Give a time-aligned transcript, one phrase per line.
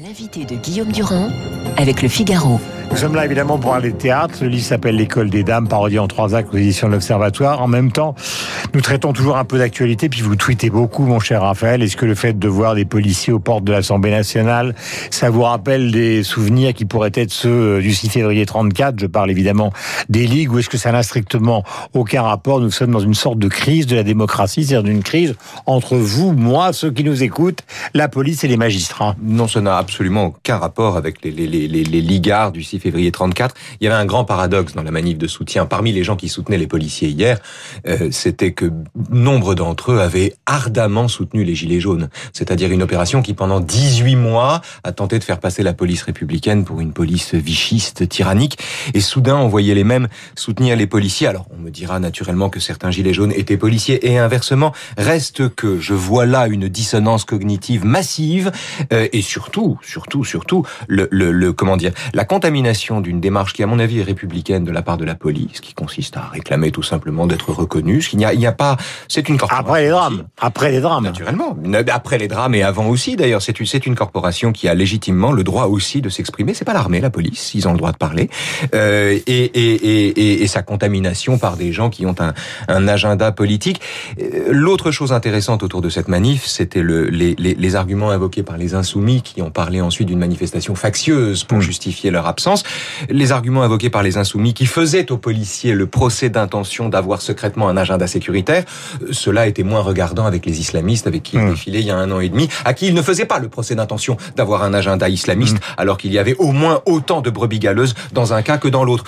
[0.00, 1.28] L'invité de Guillaume Durand
[1.76, 2.58] avec le Figaro.
[2.90, 4.38] Nous sommes là évidemment pour parler de théâtre.
[4.40, 7.60] Le livre s'appelle L'école des dames, parodie en trois actes aux éditions de l'Observatoire.
[7.60, 8.14] En même temps,
[8.74, 11.82] nous traitons toujours un peu d'actualité, puis vous tweetez beaucoup, mon cher Raphaël.
[11.82, 14.74] Est-ce que le fait de voir des policiers aux portes de l'Assemblée nationale,
[15.10, 19.30] ça vous rappelle des souvenirs qui pourraient être ceux du 6 février 34 Je parle
[19.30, 19.72] évidemment
[20.08, 22.60] des ligues, ou est-ce que ça n'a strictement aucun rapport?
[22.60, 25.34] Nous sommes dans une sorte de crise de la démocratie, c'est-à-dire d'une crise
[25.66, 27.62] entre vous, moi, ceux qui nous écoutent,
[27.94, 29.16] la police et les magistrats.
[29.22, 33.54] Non, ça n'a absolument aucun rapport avec les ligards du 6 février 34.
[33.80, 35.66] Il y avait un grand paradoxe dans la manif de soutien.
[35.66, 37.38] Parmi les gens qui soutenaient les policiers hier,
[37.86, 38.61] euh, c'était que
[39.10, 42.08] nombre d'entre eux avaient ardemment soutenu les Gilets jaunes.
[42.32, 46.64] C'est-à-dire une opération qui, pendant 18 mois, a tenté de faire passer la police républicaine
[46.64, 48.58] pour une police vichiste, tyrannique.
[48.94, 51.26] Et soudain, on voyait les mêmes soutenir les policiers.
[51.26, 54.72] Alors, on me dira naturellement que certains Gilets jaunes étaient policiers et inversement.
[54.96, 58.52] Reste que je vois là une dissonance cognitive massive
[58.92, 63.62] euh, et surtout, surtout, surtout, le, le, le comment dire, la contamination d'une démarche qui,
[63.62, 66.70] à mon avis, est républicaine de la part de la police, qui consiste à réclamer
[66.70, 68.06] tout simplement d'être reconnu.
[68.12, 68.76] Il n'y a, il n'y a pas,
[69.08, 69.66] c'est une corporation.
[69.66, 70.24] Après les drames.
[70.40, 71.04] Après les drames.
[71.04, 71.56] Naturellement.
[71.92, 75.32] Après les drames et avant aussi, d'ailleurs, c'est une, c'est une corporation qui a légitimement
[75.32, 76.54] le droit aussi de s'exprimer.
[76.54, 77.54] C'est pas l'armée, la police.
[77.54, 78.30] Ils ont le droit de parler.
[78.74, 82.34] Euh, et, et, et, et, sa contamination par des gens qui ont un,
[82.68, 83.80] un agenda politique.
[84.20, 88.42] Euh, l'autre chose intéressante autour de cette manif, c'était le, les, les, les, arguments invoqués
[88.42, 91.62] par les insoumis qui ont parlé ensuite d'une manifestation factieuse pour mmh.
[91.62, 92.64] justifier leur absence.
[93.08, 97.68] Les arguments invoqués par les insoumis qui faisaient aux policiers le procès d'intention d'avoir secrètement
[97.68, 98.32] un agenda sécuritaire,
[99.10, 101.50] cela était moins regardant avec les islamistes avec qui ils mmh.
[101.50, 103.48] défilaient il y a un an et demi, à qui ils ne faisaient pas le
[103.48, 105.74] procès d'intention d'avoir un agenda islamiste, mmh.
[105.78, 108.84] alors qu'il y avait au moins autant de brebis galeuses dans un cas que dans
[108.84, 109.04] l'autre.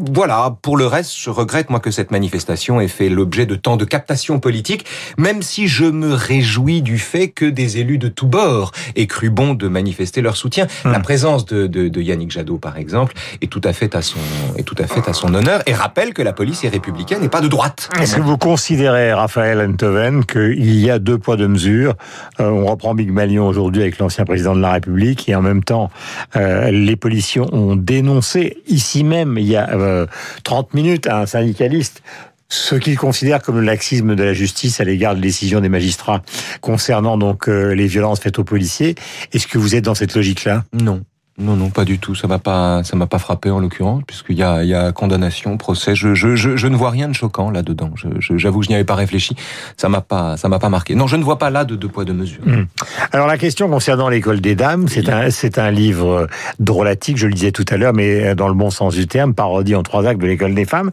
[0.00, 3.76] Voilà, pour le reste, je regrette moi que cette manifestation ait fait l'objet de tant
[3.76, 4.84] de captations politiques,
[5.16, 9.30] même si je me réjouis du fait que des élus de tous bords aient cru
[9.30, 10.66] bon de manifester leur soutien.
[10.84, 10.92] Mmh.
[10.92, 14.20] La présence de, de, de Yannick Jadot, par exemple, est tout à fait à son
[14.56, 17.28] est tout à fait à son honneur et rappelle que la police est républicaine et
[17.28, 17.88] pas de droite.
[18.00, 21.94] Est-ce que vous considérez, Raphaël Enthoven, qu'il y a deux poids deux mesures?
[22.40, 25.64] Euh, On reprend Big Malion aujourd'hui avec l'ancien président de la République et en même
[25.64, 25.90] temps,
[26.36, 29.87] euh, les policiers ont dénoncé ici même il y a euh,
[30.44, 32.02] 30 minutes un syndicaliste
[32.48, 36.22] ce qu'ils considèrent comme le laxisme de la justice à l'égard de décisions des magistrats
[36.60, 38.94] concernant donc euh, les violences faites aux policiers.
[39.32, 40.64] Est-ce que vous êtes dans cette logique-là?
[40.72, 41.02] Non.
[41.38, 42.16] Non, non, pas du tout.
[42.16, 44.90] Ça m'a pas, ça m'a pas frappé en l'occurrence, puisqu'il y a, il y a
[44.90, 45.94] condamnation, procès.
[45.94, 47.90] Je, je, je, je ne vois rien de choquant là dedans.
[48.18, 49.36] J'avoue que je n'y avais pas réfléchi.
[49.76, 50.96] Ça m'a pas, ça m'a pas marqué.
[50.96, 52.42] Non, je ne vois pas là de deux poids deux mesures.
[52.44, 52.64] Mmh.
[53.12, 56.26] Alors la question concernant l'école des dames, c'est un, c'est un livre
[56.58, 57.18] drôlatique.
[57.18, 59.84] Je le disais tout à l'heure, mais dans le bon sens du terme, parodie en
[59.84, 60.90] trois actes de l'école des femmes.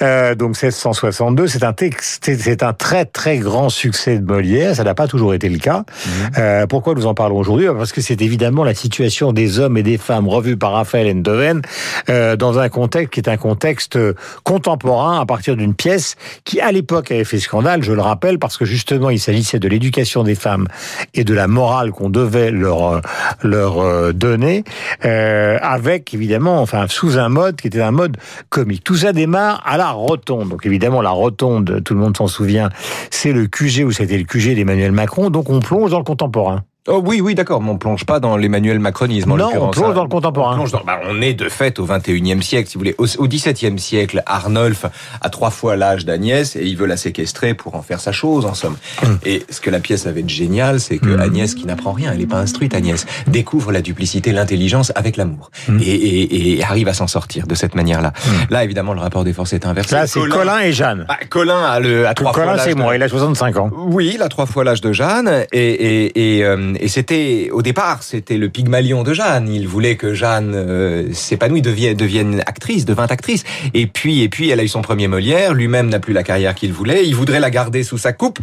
[0.00, 4.74] Euh, donc 1662, c'est un texte, c'est un très très grand succès de Molière.
[4.76, 5.80] Ça n'a pas toujours été le cas.
[5.80, 6.10] Mmh.
[6.38, 7.66] Euh, pourquoi nous en parlons aujourd'hui?
[7.76, 11.62] Parce que c'est évidemment la situation des hommes et des femmes revues par Raphaël Endoven
[12.08, 13.98] euh, dans un contexte qui est un contexte
[14.42, 18.56] contemporain à partir d'une pièce qui à l'époque avait fait scandale, je le rappelle, parce
[18.56, 20.66] que justement il s'agissait de l'éducation des femmes
[21.14, 23.00] et de la morale qu'on devait leur
[23.42, 24.64] leur donner,
[25.04, 28.16] euh, avec évidemment, enfin sous un mode qui était un mode
[28.48, 28.84] comique.
[28.84, 30.48] Tout ça démarre à la rotonde.
[30.48, 32.70] Donc évidemment la rotonde, tout le monde s'en souvient,
[33.10, 35.30] c'est le QG ou c'était le QG d'Emmanuel Macron.
[35.30, 36.64] Donc on plonge dans le contemporain.
[36.86, 39.32] Oh oui, oui, d'accord, mais on plonge pas dans l'émanuel macronisme.
[39.32, 40.58] En non, on plonge dans le contemporain.
[40.60, 42.94] On, dans, bah, on est de fait au 21e siècle, si vous voulez.
[42.98, 44.84] Au, au 17e siècle, Arnulf
[45.22, 48.44] a trois fois l'âge d'Agnès et il veut la séquestrer pour en faire sa chose,
[48.44, 48.76] en somme.
[49.02, 49.06] Mmh.
[49.24, 51.20] Et ce que la pièce avait de génial, c'est que mmh.
[51.20, 55.50] Agnès, qui n'apprend rien, elle n'est pas instruite, Agnès, découvre la duplicité, l'intelligence avec l'amour
[55.68, 55.78] mmh.
[55.80, 58.12] et, et, et, arrive à s'en sortir de cette manière-là.
[58.50, 59.94] Là, évidemment, le rapport des forces est inversé.
[59.94, 61.06] Là, c'est Colin, Colin, et Jeanne.
[61.08, 62.66] Bah, Colin a, le, a trois Colin, fois l'âge.
[62.66, 63.70] c'est moi, il a 65 ans.
[63.74, 67.62] Oui, il a trois fois l'âge de Jeanne et, et, et, euh, et c'était au
[67.62, 69.48] départ, c'était le Pygmalion de Jeanne.
[69.48, 73.44] Il voulait que Jeanne euh, s'épanouisse, devienne, devienne actrice, devint actrice.
[73.72, 75.54] Et puis, et puis, elle a eu son premier Molière.
[75.54, 77.06] Lui-même n'a plus la carrière qu'il voulait.
[77.06, 78.38] Il voudrait la garder sous sa coupe.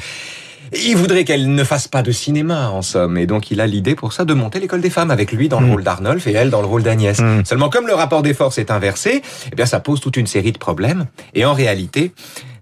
[0.73, 3.17] Il voudrait qu'elle ne fasse pas de cinéma, en somme.
[3.17, 5.59] Et donc, il a l'idée pour ça de monter l'école des femmes avec lui dans
[5.59, 5.71] le mmh.
[5.71, 7.19] rôle d'Arnolphe et elle dans le rôle d'Agnès.
[7.19, 7.43] Mmh.
[7.43, 10.53] Seulement, comme le rapport des forces est inversé, eh bien, ça pose toute une série
[10.53, 11.07] de problèmes.
[11.33, 12.13] Et en réalité,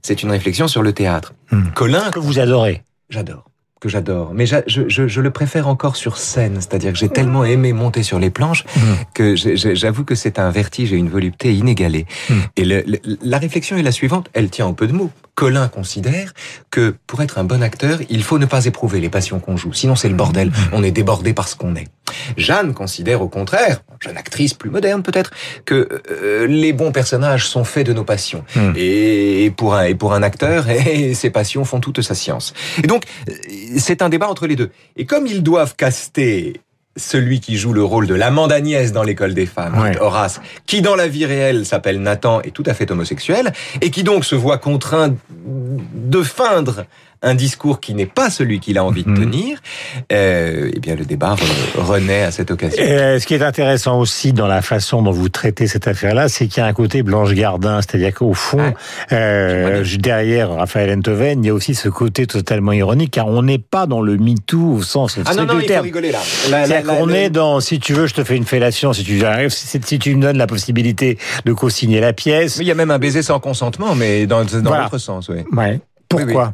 [0.01, 1.33] c'est une réflexion sur le théâtre.
[1.51, 1.69] Mmh.
[1.75, 2.81] Colin, que vous adorez.
[3.09, 3.48] J'adore
[3.79, 4.31] que j'adore.
[4.33, 8.03] Mais je, je, je, le préfère encore sur scène, c'est-à-dire que j'ai tellement aimé monter
[8.03, 8.79] sur les planches mmh.
[9.13, 12.05] que j'avoue que c'est un vertige et une volupté inégalée.
[12.29, 12.33] Mmh.
[12.57, 15.11] Et le, le, la réflexion est la suivante, elle tient en peu de mots.
[15.35, 16.33] Colin considère
[16.69, 19.71] que pour être un bon acteur, il faut ne pas éprouver les passions qu'on joue,
[19.71, 21.87] sinon c'est le bordel, on est débordé par ce qu'on est.
[22.37, 25.31] Jeanne considère au contraire, jeune actrice plus moderne peut-être,
[25.65, 28.43] que euh, les bons personnages sont faits de nos passions.
[28.55, 28.73] Mm.
[28.75, 32.53] Et, pour un, et pour un acteur, et ses passions font toute sa science.
[32.83, 33.03] Et donc,
[33.77, 34.71] c'est un débat entre les deux.
[34.95, 36.61] Et comme ils doivent caster
[36.99, 39.97] celui qui joue le rôle de l'amande Agnès dans l'école des femmes, Ouais.
[39.99, 44.03] Horace, qui dans la vie réelle s'appelle Nathan et tout à fait homosexuel, et qui
[44.03, 46.85] donc se voit contraint de feindre
[47.21, 49.17] un discours qui n'est pas celui qu'il a envie de Mhm.
[49.19, 49.59] tenir,
[50.11, 52.81] euh, eh bien le débat re- renaît à cette occasion.
[52.81, 56.29] Et, euh, ce qui est intéressant aussi dans la façon dont vous traitez cette affaire-là,
[56.29, 58.73] c'est qu'il y a un côté Blanche Gardin, c'est-à-dire qu'au fond, Ouais.
[59.11, 63.57] euh, derrière Raphaël Enthoven, il y a aussi ce côté totalement ironique, car on n'est
[63.59, 65.83] pas dans le MeToo au sens Ah non, non, du il faut terme.
[65.83, 66.19] rigoler là.
[66.23, 69.23] C'est-à-dire la- qu'on est dans, si tu veux, je te fais une fellation, si tu
[69.25, 72.57] arrives, si, tu me donnes la possibilité de co-signer la pièce.
[72.61, 74.83] Il y a même un baiser sans consentement, mais dans, dans Voilà.
[74.83, 75.39] l'autre sens, oui.
[75.51, 75.79] Ouais.
[76.07, 76.45] Pourquoi?
[76.47, 76.51] Euh,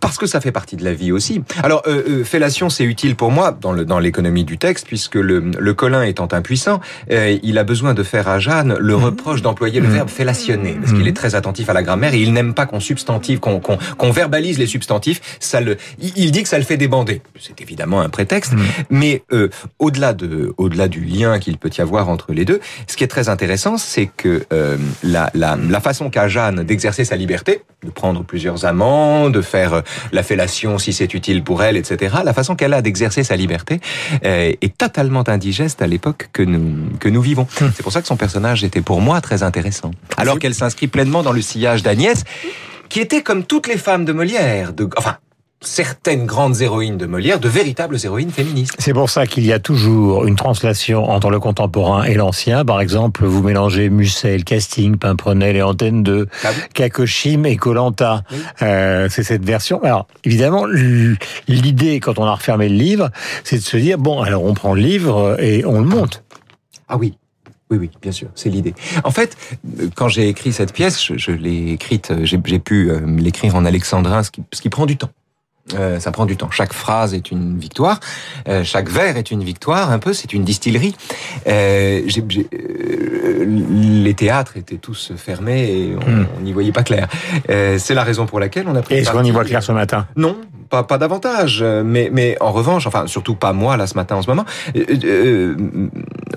[0.00, 1.42] Parce que ça fait partie de la vie aussi.
[1.62, 5.14] Alors, euh, euh, fellation, c'est utile pour moi dans le dans l'économie du texte, puisque
[5.14, 6.80] le, le Colin étant impuissant,
[7.10, 10.92] euh, il a besoin de faire à Jeanne le reproche d'employer le verbe fellationner, parce
[10.92, 13.78] qu'il est très attentif à la grammaire et il n'aime pas qu'on substantive, qu'on qu'on
[13.96, 15.20] qu'on verbalise les substantifs.
[15.40, 17.22] Ça le, il il dit que ça le fait débander.
[17.38, 18.54] C'est évidemment un prétexte,
[18.90, 22.96] mais euh, au-delà de au-delà du lien qu'il peut y avoir entre les deux, ce
[22.96, 27.16] qui est très intéressant, c'est que euh, la, la la façon qu'a Jeanne d'exercer sa
[27.16, 29.82] liberté, de prendre plusieurs amants, de faire euh,
[30.12, 32.16] la fellation si c'est utile pour elle, etc.
[32.24, 33.80] La façon qu'elle a d'exercer sa liberté
[34.24, 37.46] euh, est totalement indigeste à l'époque que nous que nous vivons.
[37.74, 39.90] C'est pour ça que son personnage était pour moi très intéressant.
[40.16, 42.24] Alors qu'elle s'inscrit pleinement dans le sillage d'Agnès,
[42.88, 45.16] qui était comme toutes les femmes de Molière, de enfin
[45.62, 48.74] certaines grandes héroïnes de Molière, de véritables héroïnes féministes.
[48.78, 52.64] C'est pour ça qu'il y a toujours une translation entre le contemporain et l'ancien.
[52.64, 56.62] Par exemple, vous mélangez Musset, le casting, Pimprenel et Antenne 2, Ah oui.
[56.74, 58.22] Kakoshim et Colanta.
[58.30, 58.38] Oui.
[58.62, 59.82] Euh, c'est cette version.
[59.82, 60.66] Alors, évidemment,
[61.48, 63.10] l'idée, quand on a refermé le livre,
[63.44, 66.22] c'est de se dire, bon, alors on prend le livre et on le monte.
[66.88, 67.14] Ah oui.
[67.68, 68.74] Oui, oui, bien sûr, c'est l'idée.
[69.02, 69.36] En fait,
[69.96, 73.64] quand j'ai écrit cette pièce, je, je l'ai écrite, euh, j'ai pu euh, l'écrire en
[73.64, 75.10] alexandrin, ce qui, ce qui prend du temps.
[75.74, 76.50] Euh, ça prend du temps.
[76.52, 77.98] Chaque phrase est une victoire,
[78.48, 79.90] euh, chaque vers est une victoire.
[79.90, 80.94] Un peu, c'est une distillerie.
[81.48, 86.26] Euh, j'ai- j'ai- euh, les théâtres étaient tous fermés et on Hmm.
[86.44, 87.08] n'y voyait pas clair.
[87.50, 88.94] Euh, c'est la raison pour laquelle on a pris.
[88.94, 90.06] Est-ce qu'on y voit clair ce matin?
[90.14, 90.36] Non,
[90.70, 91.64] pas, pas davantage.
[91.84, 94.44] Mais, mais en revanche, enfin, surtout pas moi, là, ce matin, en ce moment,
[94.76, 95.56] euh,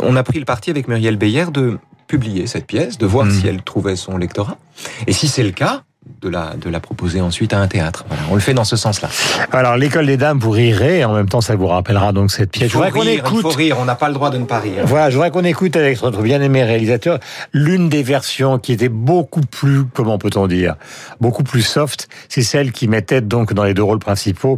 [0.01, 1.77] on a pris le parti avec Muriel Beyer de
[2.07, 3.31] publier cette pièce, de voir Mm.
[3.31, 4.57] si elle trouvait son lectorat.
[5.05, 5.83] Et si c'est le cas,
[6.21, 8.05] de la, de la proposer ensuite à un théâtre.
[8.07, 9.09] Voilà, on le fait dans ce sens-là.
[9.51, 12.51] Alors, l'école des dames, vous rirez, et en même temps, ça vous rappellera donc cette
[12.51, 12.63] pièce.
[12.65, 13.41] Il Je faut voudrais qu'on rire, il écoute.
[13.41, 14.83] faut rire, on n'a pas le droit de ne pas rire.
[14.85, 17.19] Voilà, je voudrais qu'on écoute avec notre bien-aimé réalisateur
[17.53, 20.75] l'une des versions qui était beaucoup plus, comment peut-on dire,
[21.21, 22.07] beaucoup plus soft.
[22.27, 24.57] C'est celle qui mettait donc dans les deux rôles principaux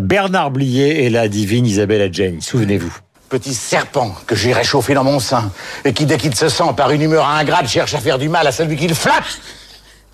[0.00, 2.42] Bernard Blier et la divine Isabelle Adjani.
[2.42, 2.92] Souvenez-vous.
[3.28, 5.52] Petit serpent que j'ai réchauffé dans mon sein
[5.84, 8.44] et qui, dès qu'il se sent par une humeur ingrate, cherche à faire du mal
[8.46, 9.40] à celui qui le flatte.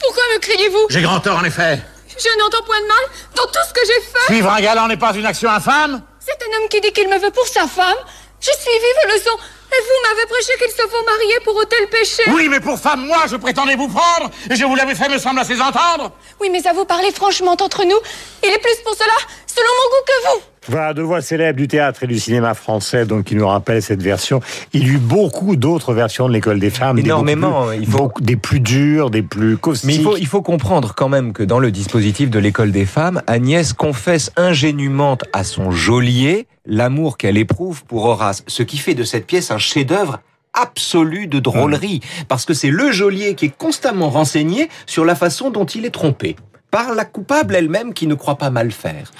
[0.00, 1.80] Pourquoi me criez-vous J'ai grand tort, en effet.
[2.18, 3.04] Je n'entends point de mal
[3.34, 4.32] dans tout ce que j'ai fait.
[4.32, 7.18] Suivre un galant n'est pas une action infâme C'est un homme qui dit qu'il me
[7.18, 7.96] veut pour sa femme.
[8.40, 9.38] J'ai suivi vos leçons
[9.72, 12.22] et vous m'avez prêché qu'il se faut marier pour ôter le péché.
[12.28, 15.18] Oui, mais pour femme, moi, je prétendais vous prendre et je vous l'avais fait, me
[15.18, 16.12] semble, assez entendre.
[16.40, 17.98] Oui, mais à vous parler franchement entre nous,
[18.44, 19.12] il est plus pour cela,
[19.56, 20.42] selon mon goût, que vous.
[20.68, 24.02] Voilà, deux voix célèbres du théâtre et du cinéma français, donc qui nous rappellent cette
[24.02, 24.40] version.
[24.72, 26.96] Il y eut beaucoup d'autres versions de l'école des femmes.
[26.96, 29.86] des Énormément, beaucoup plus- il faut- beaucoup- des plus dures, des plus caustiques.
[29.90, 32.84] Mais il faut, il faut comprendre quand même que dans le dispositif de l'école des
[32.84, 38.94] femmes, Agnès confesse ingénument à son geôlier l'amour qu'elle éprouve pour Horace, ce qui fait
[38.94, 40.18] de cette pièce un chef-d'œuvre
[40.52, 45.50] absolu de drôlerie, parce que c'est le geôlier qui est constamment renseigné sur la façon
[45.50, 46.34] dont il est trompé
[46.70, 49.10] par la coupable elle-même qui ne croit pas mal faire.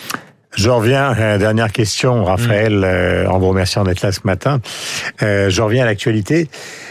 [0.57, 4.61] Je reviens, euh, dernière question, Raphaël, euh, en vous remerciant d'être là ce matin.
[5.23, 6.49] Euh, je reviens à l'actualité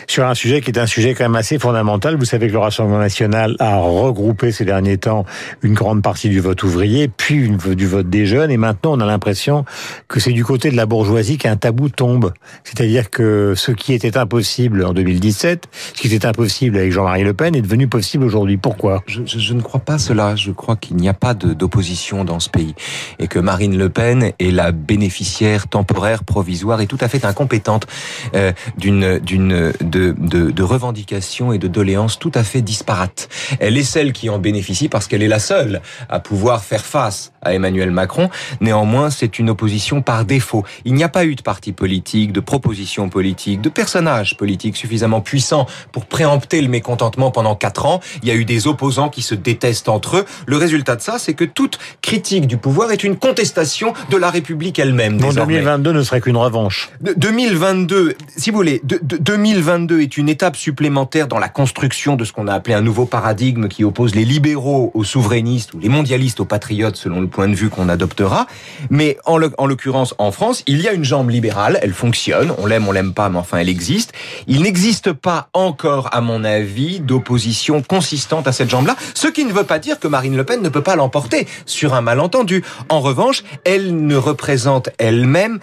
[0.08, 2.16] sur un sujet qui est un sujet quand même assez fondamental.
[2.16, 5.26] Vous savez que le Rassemblement national a regroupé ces derniers temps
[5.64, 9.00] une grande partie du vote ouvrier, puis une, du vote des jeunes, et maintenant on
[9.00, 9.66] a l'impression
[10.08, 12.34] que c'est du côté de la bourgeoisie qu'un tabou tombe.
[12.64, 15.64] C'est-à-dire que ce qui était impossible en 2017,
[15.96, 18.58] ce qui était impossible avec Jean-Marie Le Pen, est devenu possible aujourd'hui.
[18.58, 19.04] Pourquoi?
[19.08, 20.36] Je, je- je ne crois pas cela.
[20.36, 22.76] Je crois qu'il n'y a pas d'opposition dans ce pays
[23.18, 27.88] et que Marine Le Pen est la bénéficiaire temporaire, provisoire et tout à fait incompétente
[28.36, 33.30] euh, d'une d'une de, de, de revendications et de doléances tout à fait disparates.
[33.62, 37.32] Elle est celle qui en bénéficie parce qu'elle est la seule à pouvoir faire face
[37.42, 38.30] à Emmanuel Macron.
[38.60, 40.66] Néanmoins, c'est une opposition par défaut.
[40.84, 45.22] Il n'y a pas eu de parti politique, de proposition politique, de personnage politique suffisamment
[45.22, 48.02] puissant pour préempter le mécontentement pendant quatre ans.
[48.22, 50.26] Il y a eu des opposants qui se détestent entre eux.
[50.46, 54.16] Le résultat de ça, c'est que toute critique du pouvoir est une contre contestation de
[54.18, 55.18] la République elle-même.
[55.18, 55.56] Donc désormais.
[55.56, 56.90] 2022 ne serait qu'une revanche.
[57.02, 62.16] De- 2022, si vous voulez, de- de- 2022 est une étape supplémentaire dans la construction
[62.16, 65.80] de ce qu'on a appelé un nouveau paradigme qui oppose les libéraux aux souverainistes ou
[65.80, 68.48] les mondialistes aux patriotes selon le point de vue qu'on adoptera.
[68.90, 72.88] Mais en l'occurrence, en France, il y a une jambe libérale, elle fonctionne, on l'aime,
[72.88, 74.14] on l'aime pas, mais enfin elle existe.
[74.48, 79.52] Il n'existe pas encore, à mon avis, d'opposition consistante à cette jambe-là, ce qui ne
[79.52, 82.64] veut pas dire que Marine Le Pen ne peut pas l'emporter sur un malentendu.
[82.88, 83.25] En revanche,
[83.64, 85.60] elle ne représente elle-même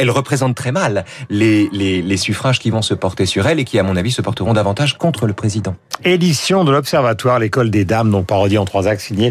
[0.00, 3.64] elle représente très mal les, les, les suffrages qui vont se porter sur elle et
[3.64, 5.76] qui, à mon avis, se porteront davantage contre le président.
[6.04, 9.30] Édition de l'Observatoire, l'école des dames, donc parodie en trois actes signée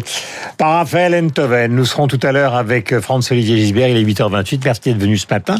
[0.58, 1.74] par Raphaël Enthoven.
[1.74, 4.60] Nous serons tout à l'heure avec Franz-Olivier Gisbert, il est 8h28.
[4.64, 5.56] Merci d'être venu ce matin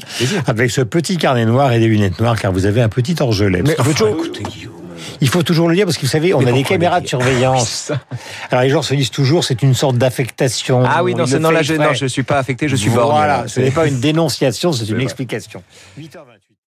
[0.47, 3.65] avec ce petit carnet noir et des lunettes noires car vous avez un petit orgelet.
[3.65, 4.45] Qu'il faut, toujours, écoutez.
[5.21, 7.07] Il faut toujours le dire parce que vous savez, on Mais a des caméras de
[7.07, 7.93] surveillance.
[8.51, 10.83] Alors les gens se disent toujours c'est une sorte d'affectation.
[10.87, 13.17] Ah oui, non, non, là, je, non, je suis pas affecté, je suis borgne.
[13.17, 15.05] Voilà, ce n'est pas une dénonciation, c'est une vrai.
[15.05, 15.63] explication.
[15.99, 16.50] 8h28.